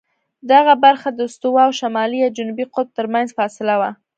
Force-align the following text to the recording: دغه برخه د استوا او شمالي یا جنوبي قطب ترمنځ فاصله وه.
دغه 0.51 0.73
برخه 0.85 1.09
د 1.13 1.19
استوا 1.29 1.63
او 1.67 1.71
شمالي 1.79 2.17
یا 2.23 2.29
جنوبي 2.37 2.65
قطب 2.75 2.89
ترمنځ 2.97 3.27
فاصله 3.37 3.75
وه. 3.81 3.89